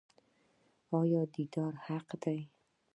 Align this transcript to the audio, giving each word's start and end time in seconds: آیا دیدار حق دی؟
آیا 0.99 1.21
دیدار 1.33 1.73
حق 1.85 2.09
دی؟ 2.23 2.39